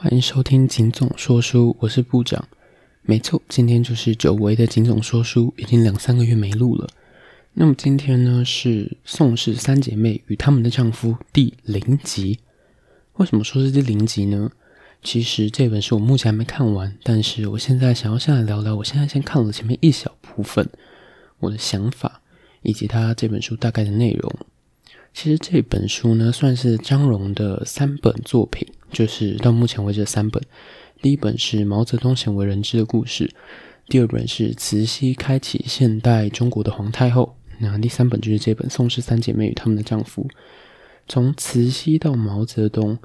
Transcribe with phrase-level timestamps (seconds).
[0.00, 2.46] 欢迎收听景总说书，我是部长。
[3.02, 6.88] 没错，今天就是久违的景总说书，已经两三个月没录了。
[7.52, 12.38] 那么今天呢是宋氏三姐妹与他们的丈夫第零集。
[13.14, 14.52] 为什么说是第零集呢？
[15.02, 20.70] 其实这本书我目前还没看完，但是我现在想要先来聊聊，我现在先看了前面一小部分，
[21.40, 22.22] 我的想法
[22.62, 24.32] 以及他这本书大概的内容。
[25.20, 30.40] 其实这本书呢，算是张荣的三本作品，就是到目前为止三本。
[31.02, 33.28] 第一本是毛泽东鲜为人知的故事，
[33.88, 40.28] 第二本是慈禧开启现代中国的皇太后，那第三本就是这本宋氏三姐妹与他们的丈夫。
[41.08, 42.96] 从慈禧到毛泽东，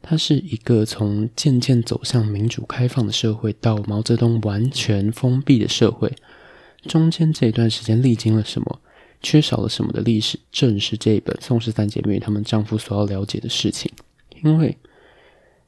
[0.00, 6.14] 它是一个从渐渐走向民主开放的社会，到毛泽东完全封闭的社会，
[6.86, 8.80] 中间这一段时间历经了什么？
[9.22, 13.90] 缺少了什么的历史，正是这一本宋氏三姐妹她们丈夫所要了解的事情。
[14.42, 14.76] 因为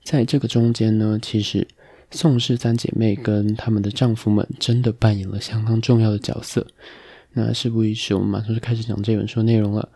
[0.05, 1.66] 在这个中间呢，其实
[2.11, 6.67] 宋氏三姐妹跟她们的丈夫们真的扮演了相当重要的角色。
[7.33, 9.89] 那事不宜迟，我们马上就开始讲这本书内容了。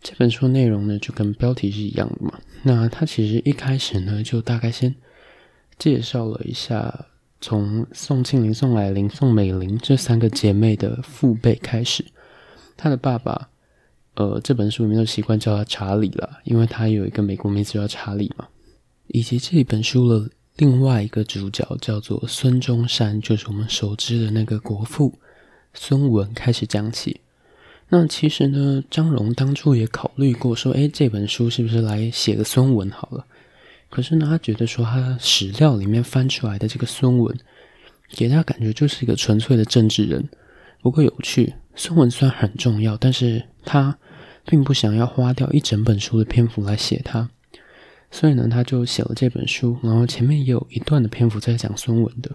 [0.00, 2.38] 这本书内容呢，就跟标题是一样的嘛。
[2.62, 4.94] 那它其实一开始呢，就大概先
[5.78, 7.06] 介绍了一下，
[7.40, 12.04] 从宋庆龄、宋霭龄、宋美龄这三个姐妹的父辈开始。
[12.78, 13.50] 他的爸爸，
[14.14, 18.48] 呃，这本书里面都习惯叫他查理了，因为他有一个美国名字叫查理嘛。
[19.08, 25.18] 以及这本书的另外一个主角叫做孙中山，就是我们熟知的那个国父
[25.74, 27.20] 孙文开始讲起。
[27.88, 33.26] 那其实呢，张荣当初也考虑过说，哎，这本书是不是来写个孙文好了？
[33.88, 37.34] 可是呢，他觉得说他史料里面翻出来的这个孙文，
[38.10, 40.28] 给他感觉就是一个纯粹的政治人，
[40.82, 41.54] 不够有趣。
[41.78, 43.96] 孙文虽然很重要，但是他
[44.44, 47.30] 并不想要花掉一整本书的篇幅来写他，
[48.10, 52.32] 所以呢，他就写了这本书，然后前面也有一段的篇幅在讲孙文的。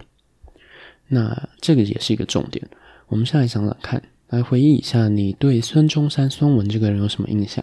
[1.08, 2.66] 那这个也是一个重点。
[3.08, 7.62] 我们现在想想看，来回忆一下，你对孙中山、孙文这个人有什么印象？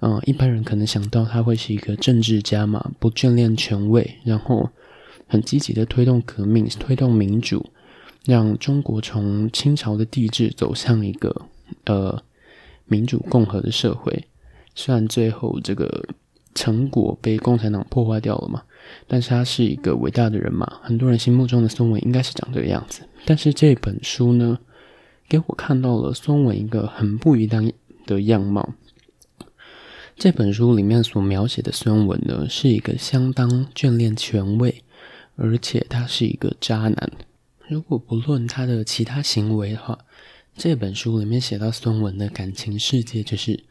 [0.00, 4.68] 嗯，一般人可能想到他会是一个政治家嘛，不眷恋权位，然后
[5.28, 7.64] 很积极的推动革命、推动民主。
[8.26, 11.46] 让中国从清朝的帝制走向一个
[11.84, 12.20] 呃
[12.86, 14.24] 民主共和的社会，
[14.74, 16.04] 虽然最后这个
[16.54, 18.62] 成果被共产党破坏掉了嘛，
[19.06, 23.02] 但是他是一个伟大的人嘛，很多人心目中的孙文应该是长这个样子。
[23.24, 24.58] 但是这本书呢，
[25.28, 27.72] 给我看到了孙文一个很不一样
[28.06, 28.74] 的样貌。
[30.16, 34.82] 这本书里面所描写的孙文呢，是一个相当眷恋权位，
[35.36, 37.12] 而且他是一个渣男。
[37.68, 39.98] 如果不论他的其他行为的话，
[40.56, 43.64] 这本书里面写到孙文的感情世界，就是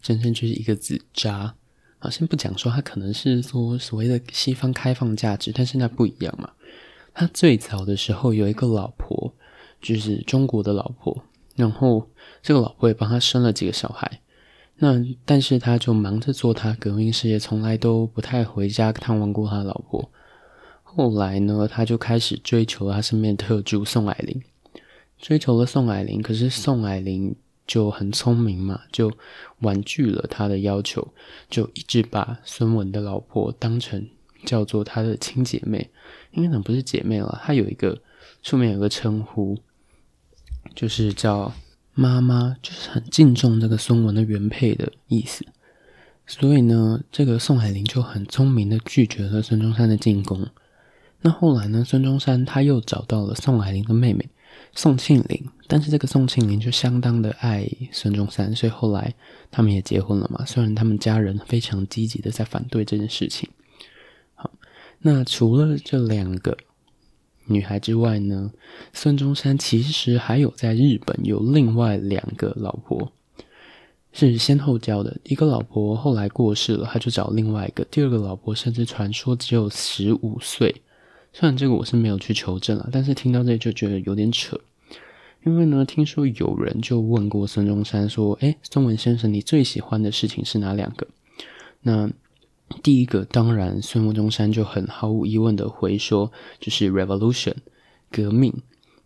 [0.00, 1.54] 真正就是一个字渣。
[1.98, 6.50] 好，先不讲说他可能是说所谓的西方开放价值，但是那不一样嘛。
[7.12, 9.34] 他最早的时候有一个老婆，
[9.80, 11.24] 就是中国的老婆，
[11.54, 12.08] 然后
[12.42, 14.20] 这个老婆也帮他生了几个小孩。
[14.76, 20.10] 那但是他就忙着做他革命事业，从来都不太回家探望过他老婆。
[20.96, 24.40] 后来呢，他就开始追求他身边的特助宋霭龄，
[25.18, 27.34] 追求了宋霭龄，可是宋霭龄
[27.66, 29.10] 就很聪明嘛，就
[29.60, 31.12] 婉拒了他的要求，
[31.50, 34.06] 就一直把孙文的老婆当成
[34.44, 35.90] 叫做他的亲姐妹，
[36.30, 38.00] 应该讲不是姐妹了，他有一个
[38.42, 39.58] 出面有个称呼，
[40.76, 41.52] 就是叫
[41.94, 45.44] 妈妈，就是很敬重这个孙文的原配的意思。
[46.26, 50.46] 所以呢，这个宋霭龄就很聪明的拒绝了孙中山的进攻。
[51.26, 51.82] 那后来呢？
[51.82, 54.28] 孙中山他又找到了宋霭龄的妹妹
[54.74, 59.14] 宋庆龄，但是这个宋庆龄就相当的爱孙中山，所以后来
[59.50, 60.44] 他们也结婚了嘛。
[60.44, 63.48] 虽然他们家人非常积极的在反对这件事情。
[64.34, 64.50] 好，
[64.98, 66.58] 那除了这两个
[67.46, 68.52] 女孩之外呢，
[68.92, 73.10] 孙中山其实还有在日本有另外两个老婆，
[74.12, 75.16] 是先后交的。
[75.24, 77.82] 一个老婆后来过世了，他就找另外一个。
[77.86, 80.82] 第二个老婆甚至传说只有十五岁。
[81.36, 84.58] 虽然这个我是没有去求证了，但是听到这就觉得有点扯。
[85.44, 91.06] 因为呢，听说有人就问过孙中山说：“哎，孙文先生，你最喜欢的事情是哪两个？”
[91.82, 92.08] 那
[92.84, 97.54] 第一个当然，孙中山就很毫无疑问的回说：“就是 revolution，
[98.12, 98.54] 革命。”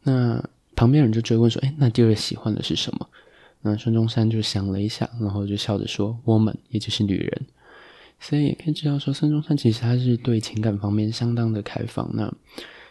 [0.04, 0.44] 那
[0.76, 3.08] 旁边人就追问说：“哎，那第二喜欢的是什么？”
[3.62, 7.46] 那孙中山就想了一下，然后就笑着说：“woman，也就是女人。”
[8.20, 12.32] 所以也可以知道，说孙中山其实他是对情感方面相当的开放，那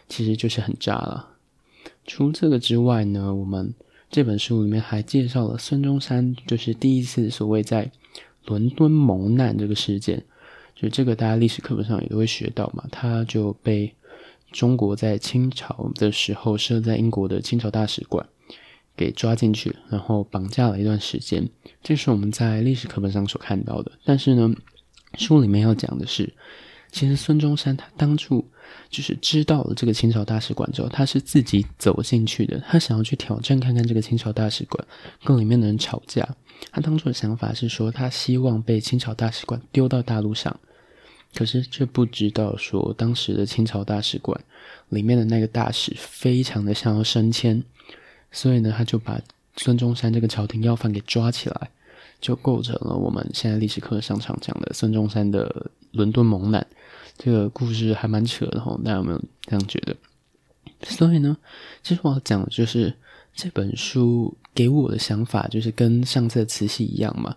[0.08, 1.28] 其实就是很渣了。
[2.06, 3.74] 除这个之外呢，我们
[4.10, 7.90] 这本书里面还介绍了孙中山就是第一次所谓在
[8.46, 10.24] 伦敦蒙难这个事件，
[10.74, 12.84] 就这个大家历史课本上也都会学到嘛。
[12.90, 13.94] 他就被
[14.50, 18.26] 中国在清朝的时候设在英国的清朝大使馆
[18.96, 21.46] 给抓进去，然后绑架了一段时间。
[21.82, 23.92] 这是我们在历史课本上所看到的。
[24.04, 24.54] 但是呢，
[25.18, 26.32] 书里面要讲的是，
[26.90, 28.44] 其实孙中山他当初。
[28.90, 32.62] 就是知道了这个清朝大使馆之后，他是自己走进去的。
[32.68, 34.86] 他想要去挑战看看这个清朝大使馆，
[35.24, 36.26] 跟里面的人吵架。
[36.70, 40.54] 他当初的想法是说，他希望被清朝大使馆丢到大陆上，
[41.34, 44.38] 可是却不知道说，当时的清朝大使馆
[44.90, 47.62] 里面的那个大使非常的想要升迁，
[48.30, 49.18] 所以呢，他就把
[49.56, 51.70] 孙中山这个朝廷要犯给抓起来，
[52.20, 56.66] 就构成了我们现在历史课上常讲的孙中山的伦敦蒙难。
[57.16, 59.96] 这个故事还蛮扯的哈，大家有没有这样觉得？
[60.82, 61.36] 所以呢，
[61.82, 62.94] 其实我要讲的就是
[63.34, 67.34] 这本书给我的想法，就是跟上次的慈禧一样嘛。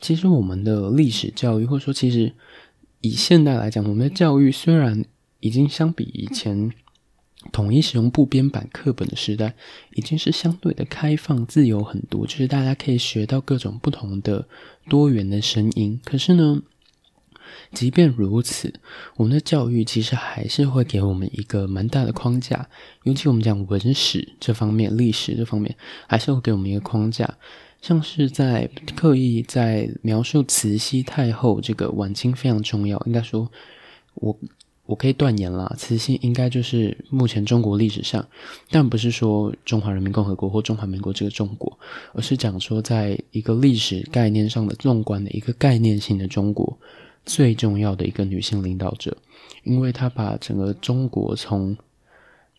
[0.00, 2.30] 其实我们的历史教育，或者说其实
[3.00, 5.02] 以现代来讲，我们的教育虽然
[5.40, 6.70] 已经相比以前
[7.50, 9.54] 统一使用部编版课本的时代，
[9.94, 14.46] 已经是相对的开放自由很多，就是大家可以学到各种不同的
[14.88, 16.00] 多元的声音。
[16.04, 16.62] 可是呢？
[17.72, 18.72] 即便如此，
[19.16, 22.66] 我们的教育其实还是会给我们一个蛮大的框架，
[23.02, 25.74] 尤其我们讲文史这方面、历史这方面，
[26.06, 27.36] 还是会给我们一个框架，
[27.82, 33.02] 像是在刻意在描述慈禧太后这个晚清非常重要。
[33.06, 33.50] 应该说，
[34.14, 34.38] 我
[34.92, 38.22] 我可以断言啦，慈禧应该就是目前中国历史上，
[38.70, 41.78] 但不是说中华人民共和国或中华民国这个中国，
[42.12, 46.76] 而是讲说在一个历史概念上的纵观的一个概念性的中国。
[47.24, 49.16] 最重要的一个女性领导者，
[49.62, 51.74] 因为她把整个中国从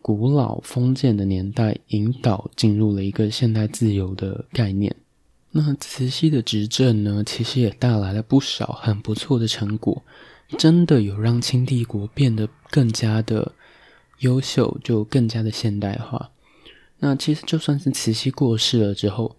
[0.01, 4.95] 古老封建的年代引导进入了一个现代自由的概念。
[5.51, 10.01] 那慈禧的执政呢，其实也带来了不少很不错的成果，
[10.57, 13.53] 真的有让清帝国变得更加的
[14.19, 16.31] 优秀，就更加的现代化。
[16.99, 19.35] 那其实就算是慈禧过世了之后。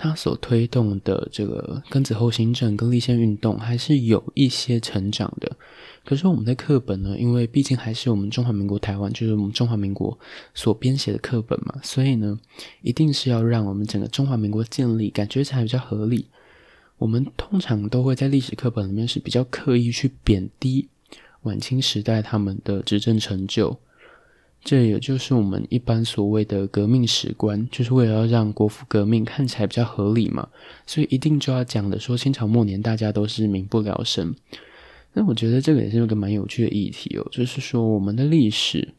[0.00, 5.56] 他所推动的这个庚子后新政跟立宪运动还是有一些成长的，
[6.04, 10.16] 可是我们的课本呢，因为毕竟还是我们中华民国台湾，就是我们中华民国
[10.54, 12.38] 所编写的课本嘛，所以呢，
[12.82, 16.28] 一定是要让我们整个中华民国建立感觉才比较合理。
[16.98, 20.88] 我们通常都会在历史课本里面是比较刻意去贬低
[21.42, 23.78] 晚清时代他们的执政成就。
[24.64, 30.48] 这也就是我们一般所谓的革命史观，就是为了要让国父革命看起来比较合理嘛，
[30.84, 34.34] 所以一定就要讲的说清朝末年大家都是民不聊生。
[35.12, 38.92] 那我觉得这个也是一个蛮有趣的议题哦，就是说我们的历史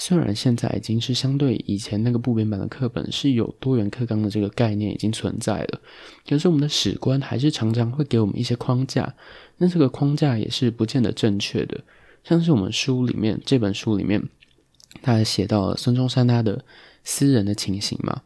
[0.00, 5.80] 虽然现在已经是相对以前那个部编版的课本是有多元课纲的这个概念已经存在了，
[6.26, 9.14] 可是我们的史观还是常常会给我们一些框架，
[9.58, 11.78] 那这个框架也是不见得正确的，
[12.24, 14.22] 像是我们书里面这本书里面。
[15.02, 16.64] 他写到了孙中山他的
[17.04, 18.22] 私人的情形嘛？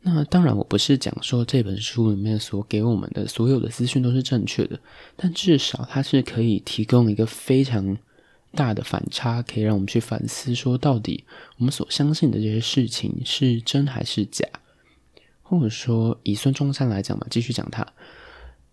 [0.00, 4.80] 那当然，我不是讲说这本书里面所给我们的所有的资讯都是正确的，
[5.14, 7.98] 但至少它是可以提供一个非常
[8.52, 11.24] 大的反差，可以让我们去反思说，到底
[11.58, 14.46] 我们所相信的这些事情是真还是假？
[15.42, 17.86] 或者说，以孙中山来讲嘛，继续讲他，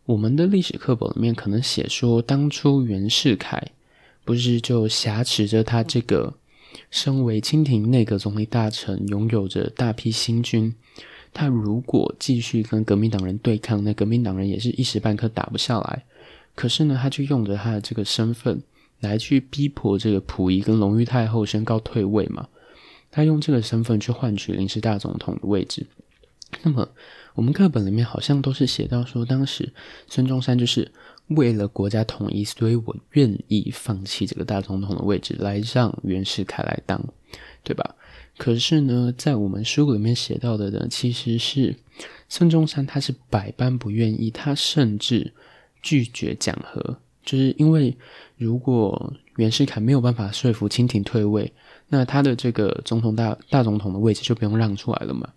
[0.05, 3.71] 我们的历史课本里面可能写说，当初袁世凯
[4.23, 6.35] 不是就挟持着他这个。
[6.91, 10.75] 身为清廷内阁总理大臣，拥有着大批新军，
[11.33, 16.05] 他如果继续跟革命党人对抗，那革命党人也是一时半刻打不下来。
[16.53, 18.61] 可是呢，他就用着他的这个身份
[18.99, 22.47] 来去逼迫这个溥仪跟隆裕太后宣告退位嘛。
[23.11, 25.85] 他用这个身份去换取临时大总统的位置。
[26.63, 26.89] 那么，
[27.35, 29.73] 我们课本里面好像都是写到说，当时
[30.07, 30.91] 孙中山就是。
[31.31, 37.03] 为了国家统一，所以我愿意放弃这个大总统的位置，来让袁世凯来当，
[37.63, 37.95] 对吧？
[38.37, 41.75] 可是呢，在我们书里面写到的呢，其实是
[42.29, 45.33] 孙中山他是百般不愿意，他甚至
[45.81, 46.97] 拒绝讲和，
[47.27, 47.93] 就是因为
[48.37, 51.51] 如果袁世凯没有办法说服清廷退位，
[51.89, 55.29] 那他的这个总统大大总统的位置就不用让出来了嘛。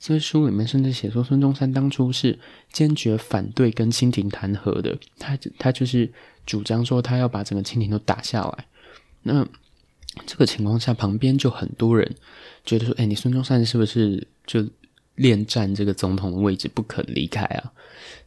[0.00, 2.38] 所以书里面甚至写说，孙中山当初是
[2.72, 6.10] 坚决反对跟清廷谈和的，他他就是
[6.46, 8.64] 主张说他要把整个清廷都打下来。
[9.22, 9.46] 那
[10.24, 12.10] 这个情况下，旁边就很多人
[12.64, 14.66] 觉得说，哎，你孙中山是不是就
[15.16, 17.70] 恋战这个总统的位置不肯离开啊？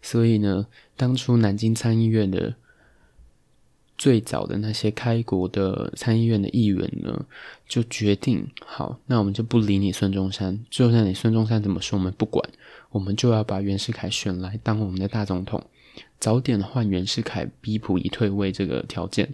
[0.03, 2.53] 所以呢，当初南京参议院的。
[3.97, 7.25] 最早的那些开国的参议院的议员呢，
[7.67, 12.47] 就决定好，那我们就不理你孙中山，就算你孙中山怎么说，我们不管，
[12.91, 15.63] 我们就要把袁世凯选来当我们的大总统。
[16.19, 19.33] 早点换袁世凯，逼溥仪退位这个条件。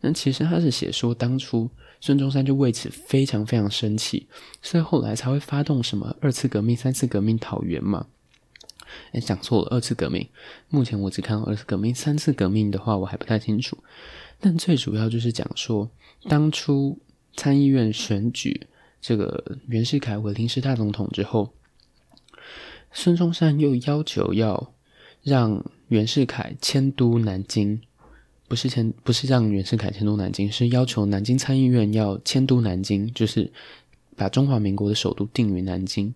[0.00, 1.68] 那其实他是写说，当初
[2.00, 4.28] 孙中山就为此非常非常生气，
[4.62, 8.06] 所以后来才会发动什么二次革命、三次革命讨袁嘛。
[9.12, 10.28] 哎，讲错了，二次革命。
[10.68, 13.78] 目前我只看到二次革命，三次革命的话我还不太清楚。
[14.40, 15.90] 但最主要就是讲说，
[16.28, 16.98] 当初
[17.34, 18.66] 参议院选举
[19.00, 21.52] 这个袁世凯为临时大总统之后，
[22.92, 24.72] 孙中山又要求要
[25.22, 27.80] 让袁世凯迁都南京。
[28.48, 33.50] 不是迁，不是让袁世凯迁都南京，是要求南京参议院要迁都南京，就是
[34.14, 36.14] 把中华民国的首都定于南京。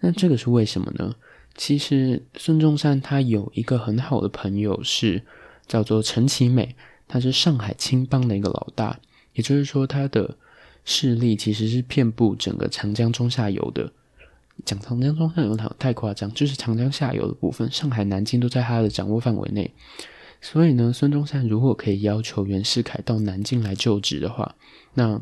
[0.00, 1.14] 那这个是为什么呢？
[1.56, 5.22] 其实孙中山他有一个很好的朋友是
[5.66, 6.74] 叫做陈其美，
[7.06, 8.98] 他是上海青帮的一个老大，
[9.34, 10.36] 也就是说他的
[10.84, 13.92] 势力其实是遍布整个长江中下游的。
[14.64, 19.72] 讲长江中下游太夸张，就是长江下游的部分，上海、南京都在他的掌握范围内。
[20.40, 24.54] 所以呢，孙中山如果可以要求袁世凯到南京来就职的话，
[24.94, 25.20] 那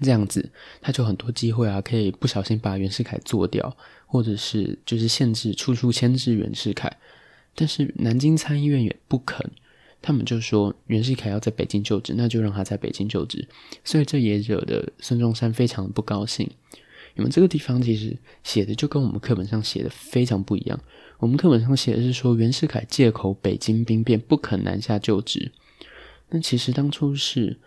[0.00, 0.50] 这样子
[0.80, 3.76] 他就很多机会啊，可以不小心把袁世凯做掉，
[4.06, 6.96] 或者是就是限制处处牵制袁世凯。
[7.54, 9.50] 但是南京参议院也不肯，
[10.02, 13.48] 他们就说袁世凯要在北京就职，那就让他在北京就职。
[13.84, 16.50] 所以这也惹得孙中山非常的不高兴。
[17.14, 18.14] 你们这个地方其实
[18.44, 20.78] 写的就跟我们课本上写的非常不一样。
[21.18, 25.50] 我们课本上写的是说袁世凯借口北京兵变不肯南下就职，
[26.28, 27.58] 那其实当初是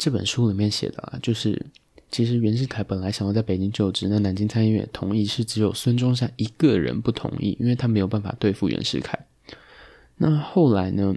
[0.00, 1.66] 这本书里面写的啊，就是
[2.10, 9.26] 其实袁世凯本来想要在北京就职，那南京参议院同意，是只有孙中山一个人不同意，因为他没有办法对付袁世凯。
[10.16, 11.14] 那后来呢，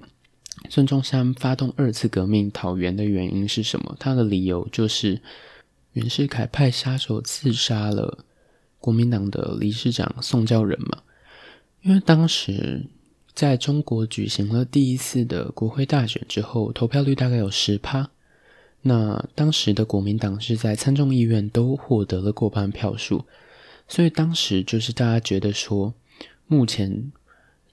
[0.70, 3.96] 孙中山发动二次革命讨袁的原因是什么？
[3.98, 5.22] 他的理由就是
[5.94, 8.26] 袁世凯派杀手刺杀了
[8.80, 11.04] 国民党的理事长宋教仁嘛。
[11.84, 12.86] 因为当时
[13.34, 18.10] 在中国举行了第一次的国会大选之后，投票率大概有十趴。
[18.84, 23.26] 那当时的国民党是在参众议院都获得了过半票数，
[23.88, 25.94] 所以当时就是大家觉得说，
[26.46, 27.12] 目前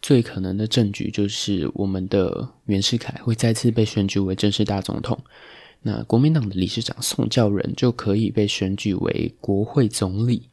[0.01, 5.19] 最可能的证据就是我们的袁世凯会再次被选举为正式大总统，
[5.83, 10.49] 那国民党的理事长宋教仁就可以被选举为国会总理。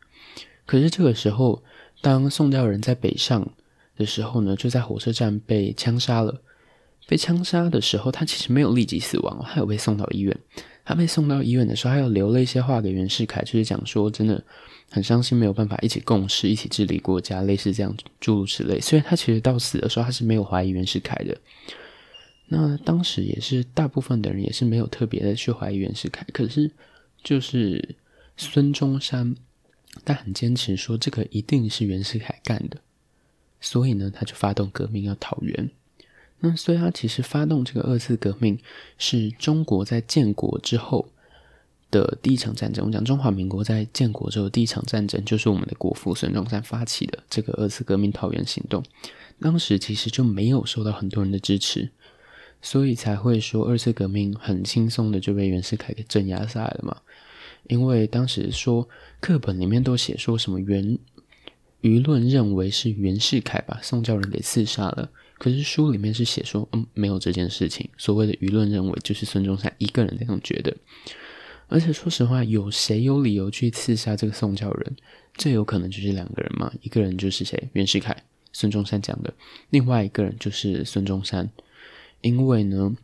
[0.66, 1.64] 可是这个时候。
[2.00, 3.50] 当宋教仁在北上
[3.98, 6.40] 的时候呢，就在火车站被枪杀了。
[7.08, 10.38] 被枪杀的时候，他其实没有立即死亡，他有被送到医院。
[10.84, 14.42] 他被送到医院的时候，他又留了一些话给袁世凯，就是讲说真的
[14.90, 18.80] 很伤心，没有办法一起共事、一起治理国家，类似这样诸如此类。
[18.80, 21.38] 所以他其实到死的时候，他是没有怀疑袁世凯的。
[22.48, 26.72] 那当时也是大部分的人也是没有特别的去怀疑袁世凯，可是
[27.24, 27.96] 就是
[28.38, 29.36] 孙中山。
[30.06, 32.78] 他很坚持说这个一定是袁世凯干的，
[33.60, 35.70] 所以呢，他就发动革命要讨袁。
[36.40, 38.60] 那所以他其实发动这个二次革命
[38.98, 41.10] 是中国在建国之后
[41.90, 42.86] 的第一场战争。
[42.86, 48.84] 我讲中华民国在建国之后第一场战争，就是我们的国父孙中山发起的这个二次革命讨袁行动。
[49.40, 51.90] 当时其实就没有受到很多人的支持，
[52.62, 56.98] 所以才会说二次革命很轻松的就被袁世凯给镇压下来了嘛。
[57.68, 58.88] 因为当时说
[59.20, 60.98] 课本里面都写说什么袁
[61.82, 67.90] 舆论认为是袁世凯把宋教仁给刺杀了，可是书里面是写说嗯没有这件事情。
[67.98, 70.76] 所谓的舆论认为就是孙中山一个人这样觉得，
[71.68, 74.96] 而且说实话，有谁有理由去刺杀这个宋教仁？
[75.36, 79.34] 最有可能就是两个人嘛，一个人就是谁袁世凯，孙中山讲的，
[79.70, 81.50] 另外一个人就是孙中山。
[82.22, 82.96] 因为呢，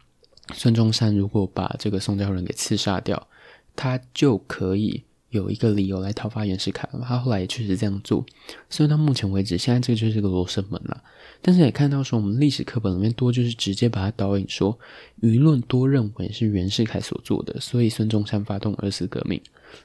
[0.54, 3.28] 孙中山如果把这个宋教仁给刺杀掉。
[3.76, 7.04] 他就可以有一个理由来讨伐袁世凯了。
[7.06, 8.24] 他后来也确实这样做，
[8.70, 11.04] 所以到目前为止，现在这个就是个罗生门了。
[11.42, 14.78] 但是也看到说，我们历史课本里面多就是直接把它导引说，
[15.22, 19.42] 舆论多认为是袁世凯所做的，所以孙中山发动二次革命，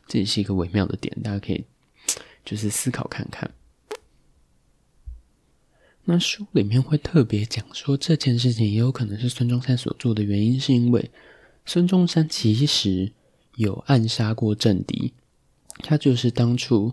[0.07, 1.65] 这也是一个微妙的点，大家可以
[2.45, 3.51] 就是思考看看。
[6.05, 11.11] 那书里面会特别讲说，这件事情也有可能是孙中山所做的原因，是因为
[11.65, 13.13] 孙中山其实。
[13.57, 15.13] 有暗杀过政敌，
[15.79, 16.93] 他就是当初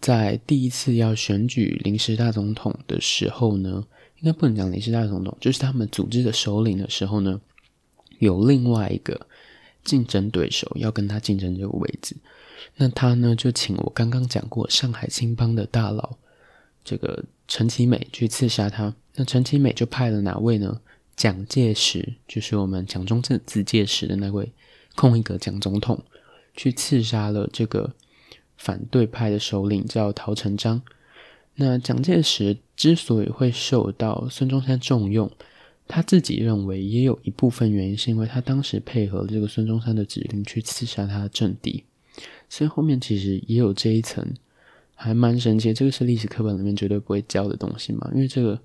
[0.00, 3.84] 在第一次要选举临时大总统的时候呢，
[4.20, 7.40] 应该不能讲临时大总统，就是他们组织的首领的时候呢，
[8.18, 9.26] 有另外一个
[9.84, 12.16] 竞争对手要跟他竞争这个位置，
[12.76, 16.16] 那他呢就请我刚刚讲过上海青帮的大佬
[16.84, 20.80] 这个陈其美去刺杀他，那陈其美就派了哪位呢？
[21.14, 24.50] 蒋介石，就是我们蒋中正自介石的那位。
[24.94, 26.02] 空一个蒋总统
[26.54, 27.92] 去刺杀了这个
[28.56, 30.82] 反对派的首领，叫陶成章。
[31.54, 35.30] 那蒋介石之所以会受到孙中山重用，
[35.86, 41.84] 他自己认为也有一部分原因是因为他当时配合这个孙中山的指令去刺杀他的政敌，
[42.48, 44.26] 所以后面其实也有这一层，
[44.94, 45.74] 还蛮神奇。
[45.74, 48.10] 这个是历史课本里面绝对不会教的东西嘛？
[48.14, 48.58] 因为这个，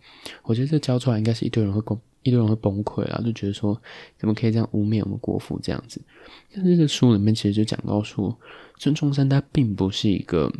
[0.44, 3.80] 我觉得这教出来应该是一堆人会崩，一堆人会崩溃啊，就觉得说
[4.18, 6.02] 怎么可以这样污蔑我们国父这样子？
[6.54, 8.38] 但是这个书里面其实就讲到说，
[8.78, 10.52] 孙中山他并不是一个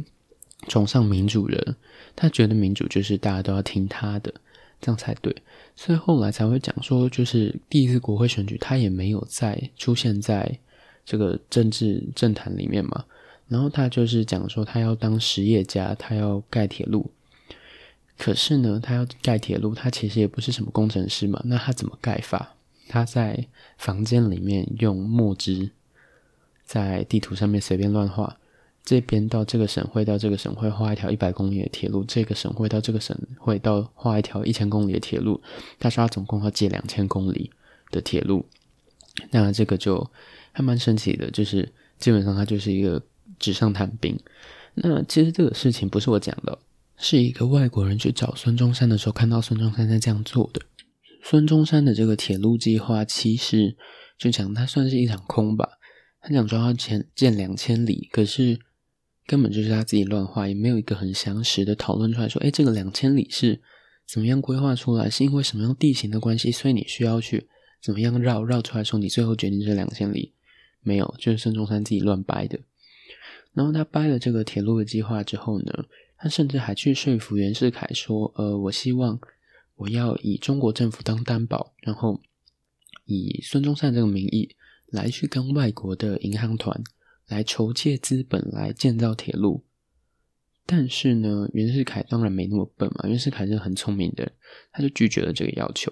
[0.68, 1.76] 崇尚民主人。
[2.16, 4.34] 他觉得民主就是大家都要听他的，
[4.82, 5.36] 这样才对，
[5.76, 10.60] 所以后来才会讲说，就是第一次国会选举，他也没有再出现在
[11.06, 13.06] 这个政治政坛里面嘛。
[13.48, 17.10] 然后他就是讲说，他要当实业家，他要盖铁路。
[18.18, 21.42] 可是呢，他要盖铁路，他其实也不是什么工程师嘛。
[21.46, 22.56] 那他怎么盖法？
[22.90, 23.46] 他在
[23.78, 25.72] 房间里面用墨汁，
[26.66, 28.38] 在地图上面随便乱画。
[28.84, 35.42] 这边到这个省会到这个省会画一条一百公里的铁路，这个省会到这个省会到画一条一千公里的铁路。
[35.78, 37.52] 他说他总共要建两千公里
[37.92, 38.46] 的铁路，
[39.32, 40.10] 那这个就
[40.54, 41.70] 还蛮神奇的，就是
[42.00, 43.04] 基本上他就是一个
[43.38, 44.18] 纸上谈兵。
[44.76, 46.58] 那其实这个事情不是我讲的，
[46.98, 50.62] 是一个外国人去找孙中山的时候看到孙中山在这样做的。
[51.24, 53.76] 孙中山的这个铁路计划其实
[54.18, 55.78] 就讲他算是一场空吧，
[56.22, 58.60] 他讲说要建建两千里，可是。
[59.30, 63.60] 根本就是他自己乱画，也没有一个很详实的讨论出来说，哎，这个两千里是
[64.08, 65.10] 怎么样规划出来？
[65.10, 67.50] 是因为什么样地形的关系，所以你需要去
[67.82, 70.32] 怎么样绕绕出来说，你最后决定这两千里
[70.80, 72.58] 没有，就是孙中山自己乱掰的。
[73.52, 75.74] 然后他掰了这个铁路的计划之后呢，
[76.18, 79.20] 他甚至还去说服袁世凯说，呃，我希望
[79.76, 82.22] 我要以中国政府当担保，然后
[83.06, 84.56] 以孙中山这个名义
[84.88, 86.84] 来去跟外国的银行团。
[87.28, 89.66] 来筹借资本来建造铁路，
[90.66, 93.06] 但是呢，袁世凯当然没那么笨嘛。
[93.10, 94.32] 袁世凯是很聪明的，
[94.72, 95.92] 他就拒绝了这个要求，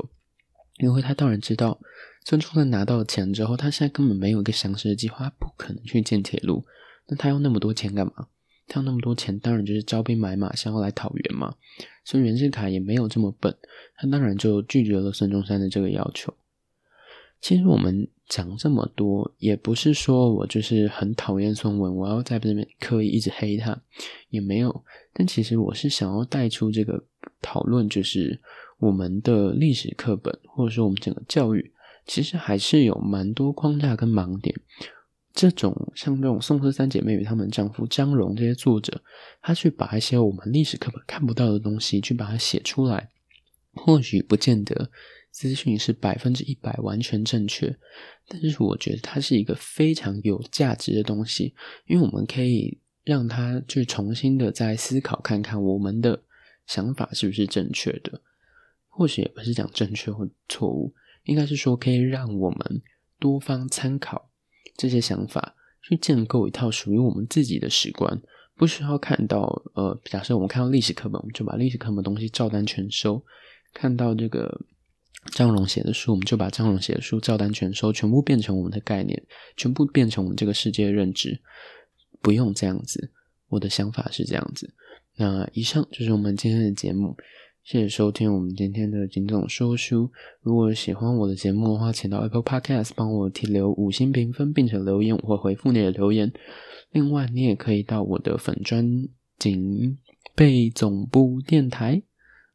[0.77, 1.77] 因为他当然知道
[2.25, 6.65] 孙中山拿到钱之后，他现在根本没有一个详实的计划，不可能去建铁路。
[7.08, 8.29] 那他要那么多钱干嘛？
[8.67, 11.55] 他那么多钱，当然就是招兵买马，想要来讨袁嘛。
[12.03, 13.55] 所以袁世凯也没有这么笨，
[13.98, 16.33] 他当然就拒绝了孙中山的这个要求。
[17.42, 18.07] 其实我们。
[18.27, 23.79] 讲这么多，也不是说我就是很讨厌孙文，我要在这边刻意一直黑他，
[24.31, 24.83] 也没有。
[25.13, 27.05] 但其实我是想要带出这个
[27.44, 28.42] 讨论，就是
[28.79, 31.72] 我们的历史课本，或者说我们整个教育，
[32.07, 34.59] 其实还是有蛮多框架跟盲点。
[35.35, 39.00] 这种像这种宋氏三姐妹与她们丈夫张荣这些作者，
[39.41, 43.09] 他去把一些我们历史课本看不到的东西，去把它写出来，
[43.74, 44.89] 或许不见得。
[45.31, 47.77] 资讯是百分之一百完全正确，
[48.25, 51.53] 但是我觉得它是一个非常有价值的东西，
[51.87, 56.24] 因为我们可以让它去重新的再思考看看我们的
[56.67, 58.21] 想法是不是正确的，
[58.87, 60.93] 或许也不是讲正确或错误，
[61.25, 62.81] 应该是说可以让我们
[63.19, 64.31] 多方参考
[64.75, 68.22] 这些想法，去建构一套属于我们自己的史观，
[68.55, 69.42] 不需要看到
[69.74, 73.24] 呃，假设我们看到历史课本，我们就把历史课本东西照单全收，
[73.74, 74.61] 看到这个。
[75.31, 79.20] 张荣写的书，我们就把张荣写的书照单全收，全部变成我们的概念，
[79.57, 81.42] 全部变成我们这个世界的认知。
[82.22, 83.11] 不用这样子，
[83.48, 84.72] 我的想法是这样子。
[85.16, 87.18] 那以上就是我们今天的节目，
[87.66, 90.12] 谢谢收听我们今天的警总说书。
[90.42, 96.32] 如果喜欢我的节目的话，请到 Apple Podcast 帮我提留五星评分，并且留言，我会回复你的留言。
[96.92, 98.86] 另外，你也可以到我的粉专
[99.40, 99.98] 警
[100.36, 102.04] 备总部电台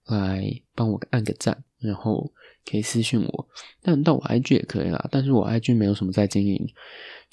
[0.06, 2.32] 来帮我按个赞，然后。
[2.70, 3.48] 可以私信我，
[3.82, 5.08] 但到我 IG 也可以啦。
[5.10, 6.62] 但是我 IG 没有什么在经营，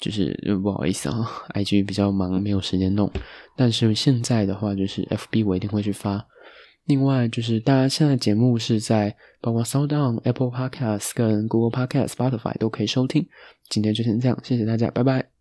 [0.00, 1.16] 就是不好意思啊
[1.54, 3.08] ，IG 比较忙，没有时间弄。
[3.54, 6.26] 但是现在的话，就是 FB 我一定会去发。
[6.88, 13.28] 另外就是大家现在节目是在包括 SoundOn、Apple Podcasts 跟 Google Podcasts、Spotify 都可以收听。
[13.68, 15.37] 今天就先这样，谢谢大家，拜拜。